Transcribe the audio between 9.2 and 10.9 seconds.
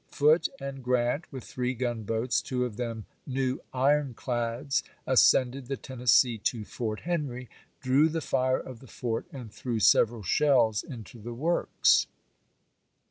and threw several shells